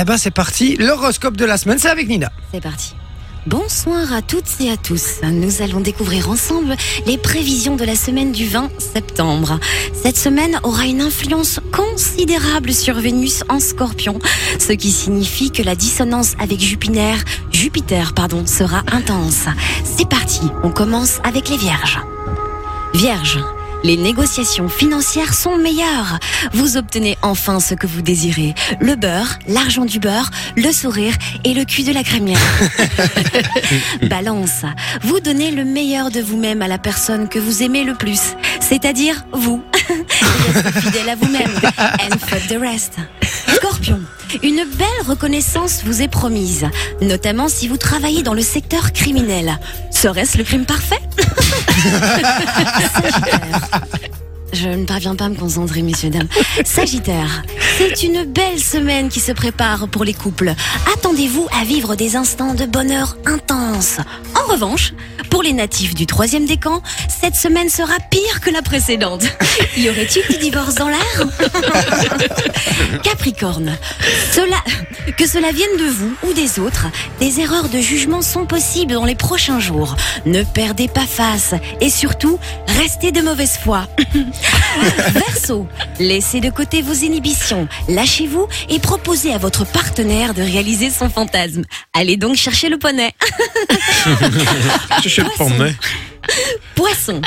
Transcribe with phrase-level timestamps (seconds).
[0.00, 2.30] Eh ben c'est parti, l'horoscope de la semaine, c'est avec Nina.
[2.52, 2.94] C'est parti.
[3.46, 5.22] Bonsoir à toutes et à tous.
[5.24, 9.58] Nous allons découvrir ensemble les prévisions de la semaine du 20 septembre.
[9.92, 14.20] Cette semaine aura une influence considérable sur Vénus en scorpion,
[14.60, 17.16] ce qui signifie que la dissonance avec Jupiter,
[17.50, 19.46] Jupiter pardon, sera intense.
[19.82, 21.98] C'est parti, on commence avec les vierges.
[22.94, 23.40] Vierge.
[23.84, 26.18] Les négociations financières sont meilleures.
[26.52, 28.54] Vous obtenez enfin ce que vous désirez.
[28.80, 31.14] Le beurre, l'argent du beurre, le sourire
[31.44, 32.38] et le cul de la crémière.
[34.10, 34.62] Balance.
[35.02, 38.34] Vous donnez le meilleur de vous-même à la personne que vous aimez le plus.
[38.60, 39.62] C'est-à-dire vous.
[40.54, 41.50] Restez fidèle à vous-même.
[41.78, 42.94] And fuck the rest.
[43.54, 44.00] Scorpion.
[44.42, 46.66] Une belle reconnaissance vous est promise,
[47.00, 49.58] notamment si vous travaillez dans le secteur criminel.
[49.90, 51.00] Serait-ce le crime parfait?
[54.52, 56.28] Je ne parviens pas à me concentrer, messieurs, dames.
[56.64, 57.42] Sagittaire,
[57.78, 60.52] c'est une belle semaine qui se prépare pour les couples.
[60.92, 63.98] Attendez-vous à vivre des instants de bonheur intense.
[64.34, 64.94] En revanche,
[65.30, 69.22] pour les natifs du troisième décan, cette semaine sera pire que la précédente.
[69.76, 71.28] Y aurait-il du divorce dans l'air
[73.04, 73.76] Capricorne,
[75.16, 76.86] que cela vienne de vous ou des autres,
[77.20, 79.96] des erreurs de jugement sont possibles dans les prochains jours.
[80.26, 82.38] Ne perdez pas face et surtout,
[82.78, 83.86] restez de mauvaise foi.
[85.12, 85.66] Verseau,
[86.00, 91.62] laissez de côté vos inhibitions, lâchez-vous et proposez à votre partenaire de réaliser son fantasme.
[91.94, 93.12] Allez donc chercher le poney.
[95.02, 95.50] Chercher le Poisson.
[95.56, 95.74] poney.
[96.74, 97.22] Poisson,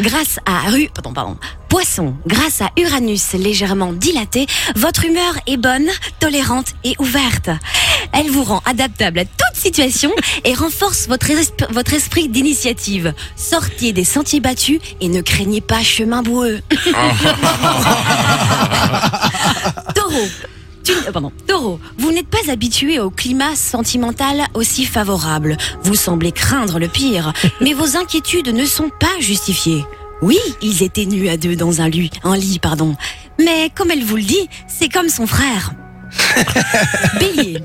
[0.00, 1.36] grâce à Ru- pardon, pardon.
[1.68, 5.88] Poisson, grâce à Uranus légèrement dilaté, votre humeur est bonne,
[6.20, 7.48] tolérante et ouverte.
[8.12, 10.10] Elle vous rend adaptable à toute situation
[10.44, 13.14] et renforce votre, esp- votre esprit d'initiative.
[13.34, 16.60] Sortez des sentiers battus et ne craignez pas chemin boueux.
[20.14, 20.28] Taureau.
[20.84, 21.32] Tu- pardon.
[21.46, 25.56] Taureau, vous n'êtes pas habitué au climat sentimental aussi favorable.
[25.82, 29.84] Vous semblez craindre le pire, mais vos inquiétudes ne sont pas justifiées.
[30.22, 32.96] Oui, ils étaient nus à deux dans un lit, un lit, pardon.
[33.38, 35.72] Mais comme elle vous le dit, c'est comme son frère.
[37.20, 37.58] Bélier.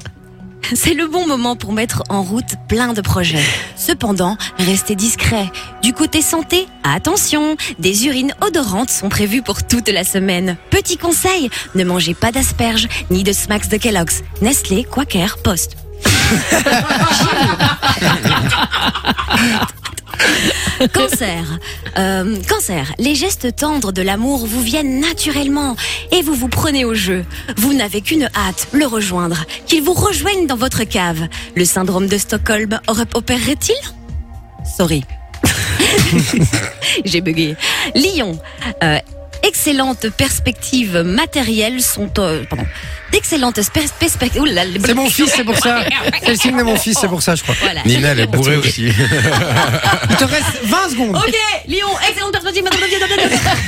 [0.74, 3.44] C'est le bon moment pour mettre en route plein de projets.
[3.76, 5.50] Cependant, restez discret.
[5.82, 10.58] Du côté santé, attention, des urines odorantes sont prévues pour toute la semaine.
[10.70, 15.78] Petit conseil, ne mangez pas d'asperges ni de smacks de Kellogg's, Nestlé, Quaker, Post.
[20.94, 21.60] Cancer.
[21.98, 22.94] Euh, cancer.
[23.00, 25.76] Les gestes tendres de l'amour vous viennent naturellement
[26.12, 27.26] et vous vous prenez au jeu.
[27.58, 29.46] Vous n'avez qu'une hâte, le rejoindre.
[29.66, 31.28] Qu'il vous rejoigne dans votre cave.
[31.56, 32.80] Le syndrome de Stockholm
[33.14, 33.76] opérerait-il
[34.78, 35.04] Sorry.
[37.06, 37.56] J'ai bugué.
[37.96, 38.40] Lion.
[38.84, 39.00] Euh,
[39.60, 42.10] excellentes perspectives matérielles sont...
[42.20, 42.66] euh, pardon.
[43.12, 44.42] D'excellentes pers- perspectives...
[44.86, 45.84] C'est mon fils, c'est pour ça.
[46.24, 47.56] C'est le signe de mon fils, c'est pour ça, je crois.
[47.60, 47.82] Voilà.
[47.86, 48.86] Nina, elle est bourrée aussi.
[48.88, 51.16] Il te reste 20 secondes.
[51.18, 51.36] Ok,
[51.68, 52.66] Lyon, excellente perspective.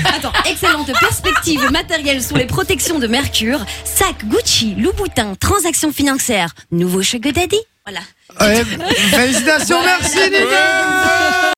[0.06, 3.60] Attends, excellente perspective matérielle sous les protections de Mercure.
[3.84, 7.60] Sac Gucci, Louboutin, transactions financières, nouveau sugar daddy.
[7.86, 8.00] Voilà.
[8.40, 8.64] Ouais,
[9.10, 11.42] félicitations, merci Nina